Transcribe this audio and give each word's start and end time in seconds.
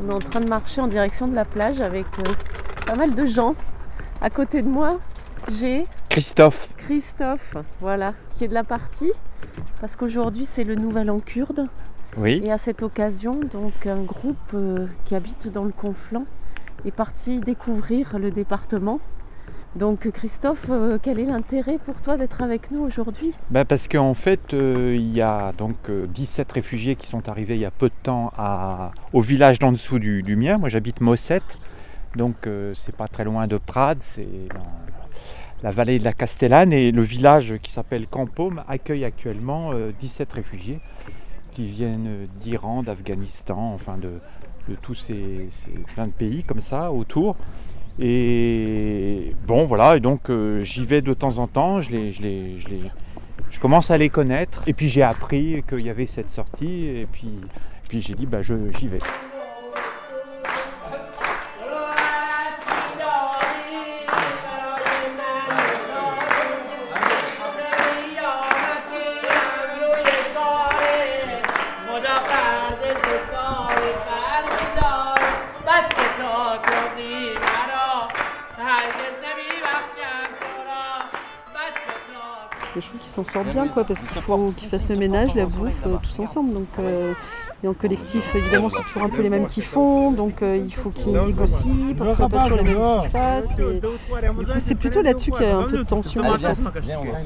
On 0.00 0.10
est 0.10 0.12
en 0.12 0.18
train 0.18 0.40
de 0.40 0.48
marcher 0.48 0.80
en 0.80 0.86
direction 0.86 1.28
de 1.28 1.34
la 1.34 1.44
plage 1.44 1.80
avec 1.80 2.06
euh, 2.18 2.24
pas 2.86 2.94
mal 2.94 3.14
de 3.14 3.24
gens. 3.24 3.54
À 4.20 4.30
côté 4.30 4.62
de 4.62 4.68
moi, 4.68 4.98
j'ai 5.48 5.86
Christophe. 6.08 6.68
Christophe, 6.76 7.56
voilà, 7.80 8.14
qui 8.36 8.44
est 8.44 8.48
de 8.48 8.54
la 8.54 8.64
partie, 8.64 9.10
parce 9.80 9.96
qu'aujourd'hui 9.96 10.44
c'est 10.44 10.64
le 10.64 10.74
Nouvel 10.74 11.10
An 11.10 11.20
kurde. 11.20 11.68
Oui. 12.16 12.42
Et 12.44 12.52
à 12.52 12.58
cette 12.58 12.82
occasion, 12.82 13.40
donc 13.40 13.86
un 13.86 14.02
groupe 14.02 14.36
euh, 14.54 14.86
qui 15.06 15.14
habite 15.14 15.48
dans 15.48 15.64
le 15.64 15.72
Conflans 15.72 16.26
est 16.84 16.90
parti 16.90 17.40
découvrir 17.40 18.18
le 18.18 18.30
département. 18.30 19.00
Donc 19.74 20.10
Christophe, 20.10 20.66
euh, 20.68 20.98
quel 21.02 21.18
est 21.18 21.24
l'intérêt 21.24 21.78
pour 21.78 22.02
toi 22.02 22.18
d'être 22.18 22.42
avec 22.42 22.70
nous 22.70 22.82
aujourd'hui? 22.82 23.32
Ben 23.50 23.64
parce 23.64 23.88
qu'en 23.88 24.12
fait, 24.12 24.52
euh, 24.52 24.94
il 24.94 25.14
y 25.14 25.22
a 25.22 25.52
donc 25.56 25.76
euh, 25.88 26.06
17 26.08 26.52
réfugiés 26.52 26.94
qui 26.94 27.06
sont 27.06 27.26
arrivés 27.30 27.54
il 27.54 27.60
y 27.60 27.64
a 27.64 27.70
peu 27.70 27.88
de 27.88 27.94
temps 28.02 28.32
au 29.14 29.22
village 29.22 29.58
d'en 29.58 29.72
dessous 29.72 29.98
du, 29.98 30.36
mien. 30.36 30.58
Moi, 30.58 30.68
j'habite 30.68 31.00
Mossette, 31.00 31.56
donc 32.16 32.46
euh, 32.46 32.74
c'est 32.74 32.94
pas 32.94 33.08
très 33.08 33.24
loin 33.24 33.46
de 33.46 33.56
Prades, 33.56 34.02
c'est 34.02 34.48
dans 34.54 34.66
la 35.62 35.70
vallée 35.70 35.98
de 35.98 36.04
la 36.04 36.12
Castellane. 36.12 36.74
Et 36.74 36.92
le 36.92 37.02
village 37.02 37.54
qui 37.62 37.70
s'appelle 37.70 38.06
Campaume 38.06 38.62
accueille 38.68 39.06
actuellement 39.06 39.70
euh, 39.72 39.90
17 40.00 40.30
réfugiés 40.34 40.80
qui 41.54 41.64
viennent 41.64 42.26
d'Iran, 42.40 42.82
d'Afghanistan, 42.82 43.72
enfin 43.74 43.96
de, 43.96 44.20
de 44.68 44.74
tous 44.82 44.94
ces, 44.94 45.48
ces 45.50 45.70
plein 45.94 46.06
de 46.06 46.12
pays 46.12 46.44
comme 46.44 46.60
ça 46.60 46.92
autour. 46.92 47.36
Et 48.00 49.34
bon, 49.46 49.64
voilà, 49.64 49.96
et 49.96 50.00
donc 50.00 50.30
euh, 50.30 50.62
j'y 50.62 50.84
vais 50.86 51.02
de 51.02 51.12
temps 51.12 51.38
en 51.38 51.46
temps, 51.46 51.80
je, 51.80 51.90
les, 51.90 52.10
je, 52.12 52.22
les, 52.22 52.58
je, 52.58 52.68
les- 52.68 52.90
je 53.50 53.60
commence 53.60 53.90
à 53.90 53.98
les 53.98 54.08
connaître. 54.08 54.62
Et 54.66 54.72
puis 54.72 54.88
j'ai 54.88 55.02
appris 55.02 55.62
qu'il 55.68 55.80
y 55.80 55.90
avait 55.90 56.06
cette 56.06 56.30
sortie, 56.30 56.86
et 56.86 57.06
puis, 57.10 57.28
puis 57.88 58.00
j'ai 58.00 58.14
dit, 58.14 58.26
bah, 58.26 58.40
j'y 58.42 58.88
vais. 58.88 58.98
Je 82.80 82.86
trouve 82.86 83.00
qu'ils 83.00 83.10
s'en 83.10 83.24
sortent 83.24 83.48
bien, 83.48 83.68
quoi, 83.68 83.84
parce 83.84 84.00
qu'il 84.00 84.08
faut 84.08 84.52
qu'ils 84.56 84.68
fassent 84.68 84.88
le 84.88 84.96
ménage, 84.96 85.34
la 85.34 85.46
bouffe, 85.46 85.84
euh, 85.86 85.96
tous 86.02 86.20
ensemble. 86.20 86.54
Donc, 86.54 86.68
euh, 86.78 87.12
et 87.64 87.68
en 87.68 87.74
collectif, 87.74 88.34
évidemment, 88.34 88.70
c'est 88.70 88.82
toujours 88.82 89.04
un 89.04 89.08
peu 89.08 89.22
les 89.22 89.28
mêmes 89.28 89.46
qui 89.46 89.60
font, 89.60 90.10
donc 90.10 90.42
euh, 90.42 90.56
il 90.56 90.74
faut 90.74 90.90
qu'ils 90.90 91.12
négocient 91.12 91.94
pour 91.96 92.06
que 92.06 92.12
ce 92.12 92.16
soit 92.16 92.28
pas 92.28 92.44
toujours 92.44 92.58
les 92.58 92.64
mêmes 92.64 93.00
qui 93.02 93.08
fassent. 93.08 93.58
Et, 93.58 93.80
du 93.80 94.46
coup, 94.46 94.58
c'est 94.58 94.74
plutôt 94.74 95.02
là-dessus 95.02 95.30
qu'il 95.30 95.46
y 95.46 95.50
a 95.50 95.56
un 95.56 95.64
peu 95.64 95.78
de 95.78 95.82
tension. 95.82 96.22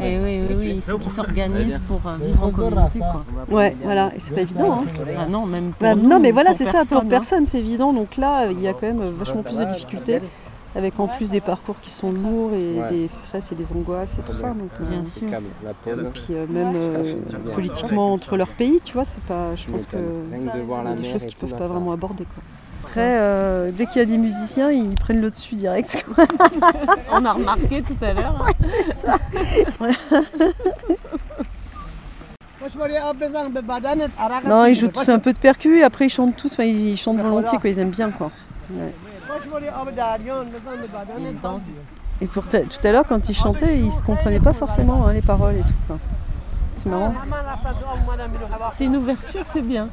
Et 0.00 0.18
oui, 0.18 0.46
oui, 0.48 0.56
oui, 0.56 0.72
il 0.76 0.82
faut 0.82 0.98
qu'ils 0.98 1.12
s'organisent 1.12 1.82
pour 1.86 2.00
vivre 2.20 2.44
en 2.44 2.50
communauté. 2.50 3.00
Quoi. 3.00 3.24
Ouais, 3.50 3.76
voilà, 3.82 4.10
et 4.14 4.20
c'est 4.20 4.34
pas 4.34 4.42
évident. 4.42 4.82
Hein. 4.82 5.02
Ah 5.18 5.26
non, 5.26 5.46
même 5.46 5.72
pour 5.72 5.82
Bah, 5.82 5.94
nous, 5.94 6.08
non, 6.08 6.18
mais 6.18 6.30
voilà, 6.30 6.54
c'est 6.54 6.64
ça, 6.64 6.82
pour 6.88 7.02
hein. 7.02 7.06
personne, 7.08 7.46
c'est 7.46 7.58
évident. 7.58 7.92
Donc 7.92 8.16
là, 8.16 8.46
il 8.50 8.60
y 8.60 8.68
a 8.68 8.72
quand 8.72 8.86
même 8.86 9.02
vachement 9.02 9.42
plus 9.42 9.58
de 9.58 9.64
difficultés, 9.64 10.20
avec 10.74 10.98
en 10.98 11.06
plus 11.08 11.30
des 11.30 11.40
parcours 11.40 11.76
qui 11.80 11.90
sont 11.90 12.12
lourds 12.12 12.52
et 12.54 12.80
Ouais. 12.80 12.88
des 12.90 13.08
stress 13.08 13.52
et 13.52 13.54
des 13.54 13.72
angoisses 13.72 14.18
et 14.18 14.22
tout 14.22 14.34
ça. 14.34 14.48
Donc, 14.48 14.70
euh, 14.80 14.84
Bien 14.84 15.04
sûr. 15.04 15.28
Et 15.28 16.04
puis 16.12 16.26
euh, 16.30 16.46
même 16.48 16.74
euh, 16.76 17.14
bien. 17.44 17.54
politiquement 17.54 18.12
entre 18.12 18.36
leurs 18.36 18.48
pays, 18.48 18.80
tu 18.84 18.94
vois, 18.94 19.04
c'est 19.04 19.22
pas, 19.24 19.54
je 19.56 19.70
pense 19.70 19.86
que 19.86 19.96
la 20.84 20.94
des 20.94 21.10
choses 21.10 21.26
qu'ils 21.26 21.36
peuvent 21.36 21.56
pas 21.56 21.66
vraiment 21.66 21.92
aborder. 21.92 22.24
Quoi. 22.24 22.42
Après, 22.84 23.16
euh, 23.20 23.70
dès 23.70 23.86
qu'il 23.86 23.98
y 23.98 24.02
a 24.02 24.06
des 24.06 24.18
musiciens, 24.18 24.70
ils 24.70 24.94
prennent 24.96 25.20
le 25.20 25.30
dessus 25.30 25.54
direct. 25.54 26.04
On 27.12 27.24
a 27.24 27.32
remarqué 27.32 27.82
tout 27.82 27.96
à 28.04 28.12
l'heure. 28.12 28.44
hein. 28.48 28.52
c'est 28.60 28.92
ça. 28.92 29.18
Non, 34.46 34.66
ils 34.66 34.74
jouent 34.74 34.88
tous 34.88 35.08
un 35.08 35.18
peu 35.18 35.32
de 35.32 35.38
percu, 35.38 35.78
et 35.78 35.82
après 35.82 36.06
ils 36.06 36.10
chantent 36.10 36.36
tous, 36.36 36.52
enfin 36.52 36.64
ils 36.64 36.96
chantent 36.96 37.18
volontiers, 37.18 37.58
quoi, 37.58 37.70
ils 37.70 37.78
aiment 37.78 37.90
bien. 37.90 38.10
quoi. 38.10 38.30
Et 42.20 42.26
pour 42.26 42.44
tout 42.46 42.56
à 42.84 42.92
l'heure, 42.92 43.04
quand 43.08 43.28
ils 43.28 43.34
chantaient, 43.36 43.78
ils 43.78 43.92
se 43.92 44.02
comprenaient 44.02 44.40
pas 44.40 44.52
forcément 44.52 45.06
hein, 45.06 45.12
les 45.12 45.22
paroles 45.22 45.56
et 45.56 45.60
tout. 45.62 45.94
C'est 46.76 46.88
marrant. 46.88 47.14
C'est 48.74 48.84
une 48.86 48.96
ouverture, 48.96 49.42
c'est 49.44 49.60
bien. 49.60 49.88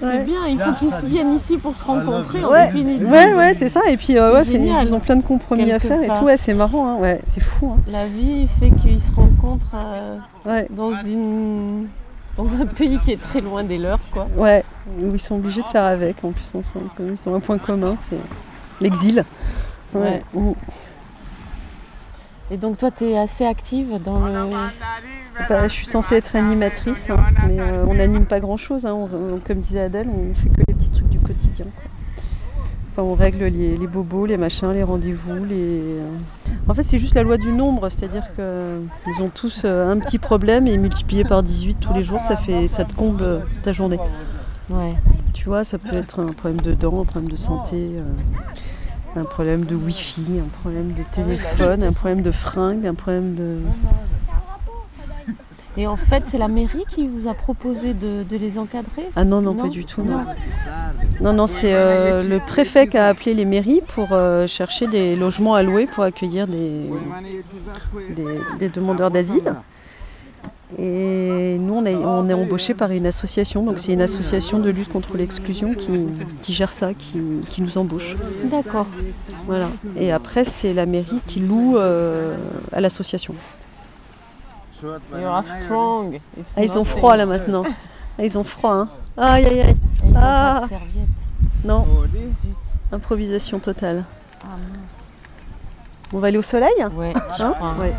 C'est 0.00 0.24
bien, 0.24 0.46
il 0.48 0.58
faut 0.58 0.72
qu'ils 0.72 1.08
viennent 1.08 1.32
ici 1.34 1.58
pour 1.58 1.74
se 1.76 1.84
rencontrer 1.84 2.44
en 2.44 2.50
Ouais, 2.50 2.66
définitive. 2.66 3.08
ouais, 3.10 3.34
ouais, 3.34 3.54
c'est 3.54 3.68
ça. 3.68 3.80
Et 3.88 3.96
puis, 3.96 4.18
euh, 4.18 4.32
ouais, 4.34 4.44
génial, 4.44 4.86
ils 4.86 4.94
ont 4.94 5.00
plein 5.00 5.16
de 5.16 5.22
compromis 5.22 5.70
à 5.70 5.78
faire 5.78 6.02
et 6.02 6.06
part. 6.08 6.18
tout. 6.20 6.24
Ouais, 6.24 6.36
c'est 6.36 6.54
marrant, 6.54 6.88
hein. 6.88 6.96
ouais, 6.96 7.20
c'est 7.24 7.42
fou. 7.42 7.74
hein. 7.76 7.80
La 7.90 8.06
vie 8.06 8.46
fait 8.58 8.70
qu'ils 8.70 9.00
se 9.00 9.12
rencontrent 9.12 9.66
euh, 9.74 10.16
Ouais, 10.44 10.66
dans, 10.70 10.92
une... 10.92 11.86
dans 12.36 12.52
un 12.60 12.66
pays 12.66 12.98
qui 12.98 13.12
est 13.12 13.20
très 13.20 13.40
loin 13.40 13.62
des 13.62 13.78
leurs. 13.78 14.00
Quoi. 14.12 14.26
ouais, 14.36 14.64
où 15.00 15.10
ils 15.14 15.20
sont 15.20 15.36
obligés 15.36 15.62
de 15.62 15.68
faire 15.68 15.84
avec 15.84 16.24
en 16.24 16.30
plus 16.32 16.50
ensemble. 16.58 16.88
comme 16.96 17.14
Ils 17.14 17.28
ont 17.28 17.34
un 17.36 17.40
point 17.40 17.58
commun, 17.58 17.94
c'est 17.96 18.16
l'exil. 18.80 19.24
Ouais. 19.94 20.22
Mmh. 20.34 20.52
Et 22.50 22.56
donc 22.56 22.78
toi, 22.78 22.90
tu 22.90 23.04
es 23.04 23.18
assez 23.18 23.44
active 23.44 23.98
dans 24.04 24.26
le... 24.26 24.34
Bah, 25.48 25.66
je 25.68 25.72
suis 25.72 25.86
censée 25.86 26.14
être 26.16 26.36
animatrice, 26.36 27.10
hein, 27.10 27.16
mais 27.46 27.58
euh, 27.60 27.84
on 27.86 27.94
n'anime 27.94 28.24
pas 28.24 28.40
grand-chose. 28.40 28.86
hein. 28.86 29.08
Comme 29.46 29.58
disait 29.58 29.80
Adèle, 29.80 30.08
on 30.08 30.34
fait 30.34 30.48
que 30.48 30.62
les 30.68 30.74
petits 30.74 30.90
trucs 30.90 31.08
du 31.08 31.18
quotidien. 31.18 31.66
quoi. 31.74 31.90
Enfin, 32.92 33.02
on 33.02 33.14
règle 33.14 33.44
les, 33.44 33.76
les 33.76 33.86
bobos, 33.86 34.24
les 34.26 34.38
machins, 34.38 34.70
les 34.72 34.82
rendez-vous. 34.84 35.44
Les... 35.44 35.98
euh. 35.98 36.08
En 36.68 36.74
fait, 36.74 36.82
c'est 36.84 36.98
juste 36.98 37.14
la 37.14 37.22
loi 37.22 37.36
du 37.36 37.52
nombre, 37.52 37.88
c'est-à-dire 37.90 38.24
qu'ils 38.34 39.22
ont 39.22 39.28
tous 39.28 39.62
euh, 39.64 39.90
un 39.92 39.98
petit 39.98 40.18
problème 40.18 40.66
et 40.66 40.76
multiplié 40.78 41.24
par 41.24 41.42
18 41.42 41.78
tous 41.80 41.92
les 41.94 42.02
jours, 42.02 42.22
ça, 42.22 42.36
fait, 42.36 42.66
ça 42.68 42.84
te 42.84 42.94
comble 42.94 43.22
euh, 43.22 43.38
ta 43.62 43.72
journée. 43.72 43.98
Ouais. 44.70 44.94
Tu 45.34 45.44
vois, 45.46 45.64
ça 45.64 45.78
peut 45.78 45.96
être 45.96 46.20
un 46.20 46.32
problème 46.32 46.60
de 46.60 46.72
dents, 46.74 47.02
un 47.02 47.04
problème 47.04 47.30
de 47.30 47.36
santé, 47.36 47.76
euh, 47.76 48.02
un 49.16 49.24
problème 49.24 49.64
de 49.64 49.74
wifi, 49.74 50.40
un 50.44 50.48
problème 50.60 50.92
de 50.92 51.02
téléphone, 51.10 51.82
un 51.82 51.92
problème 51.92 52.22
de 52.22 52.30
fringues, 52.30 52.86
un 52.86 52.94
problème 52.94 53.34
de... 53.34 53.58
Et 55.78 55.86
en 55.86 55.96
fait, 55.96 56.22
c'est 56.26 56.38
la 56.38 56.48
mairie 56.48 56.84
qui 56.88 57.06
vous 57.06 57.28
a 57.28 57.34
proposé 57.34 57.92
de, 57.92 58.22
de 58.22 58.36
les 58.38 58.58
encadrer 58.58 59.10
Ah 59.14 59.24
non, 59.24 59.42
non, 59.42 59.52
Non 59.52 59.64
pas 59.64 59.68
du 59.68 59.84
tout. 59.84 60.02
Non, 60.02 60.24
Non. 61.20 61.32
non, 61.34 61.46
c'est 61.46 61.74
euh, 61.74 62.22
le 62.22 62.38
préfet 62.38 62.86
qui 62.86 62.96
a 62.96 63.08
appelé 63.08 63.34
les 63.34 63.44
mairies 63.44 63.82
pour 63.86 64.08
euh, 64.12 64.46
chercher 64.46 64.86
des 64.86 65.16
logements 65.16 65.54
à 65.54 65.62
louer 65.62 65.86
pour 65.86 66.02
accueillir 66.04 66.46
des, 66.46 66.88
des, 68.16 68.24
des 68.58 68.68
demandeurs 68.70 69.10
d'asile. 69.10 69.54
Et 70.78 71.58
nous, 71.60 71.74
on 71.74 71.84
est, 71.86 71.94
on 71.94 72.28
est 72.28 72.34
embauché 72.34 72.74
par 72.74 72.90
une 72.90 73.06
association, 73.06 73.62
donc 73.62 73.78
c'est 73.78 73.92
une 73.92 74.02
association 74.02 74.58
de 74.58 74.68
lutte 74.70 74.88
contre 74.92 75.16
l'exclusion 75.16 75.72
qui, 75.74 76.06
qui 76.42 76.52
gère 76.52 76.72
ça, 76.72 76.92
qui, 76.92 77.20
qui 77.48 77.62
nous 77.62 77.78
embauche. 77.78 78.16
D'accord. 78.44 78.86
Voilà. 79.46 79.68
Et 79.96 80.10
après, 80.10 80.42
c'est 80.42 80.74
la 80.74 80.84
mairie 80.84 81.20
qui 81.26 81.38
loue 81.38 81.76
euh, 81.78 82.36
à 82.72 82.80
l'association. 82.80 83.34
You 84.82 85.24
are 85.24 85.44
strong. 85.44 86.20
It's 86.36 86.52
Ah, 86.56 86.64
ils 86.64 86.76
ont 86.78 86.84
froid 86.84 87.16
là 87.16 87.26
maintenant. 87.26 87.62
Ah, 88.18 88.24
ils 88.24 88.36
ont 88.36 88.44
froid, 88.44 88.72
hein. 88.72 88.88
Aïe, 89.16 89.46
aïe, 89.46 89.60
aïe. 89.60 89.76
Ah. 90.16 90.56
pas 90.58 90.64
de 90.64 90.68
serviette. 90.68 91.08
Non, 91.64 91.86
Zut. 92.12 92.56
improvisation 92.92 93.58
totale. 93.60 94.04
Ah 94.42 94.48
mince. 94.58 95.06
On 96.12 96.18
va 96.18 96.28
aller 96.28 96.38
au 96.38 96.42
soleil? 96.42 96.68
Ouais, 96.94 97.12
je 97.38 97.42
Hein 97.42 97.52
crois. 97.56 97.74
Ouais. 97.80 97.92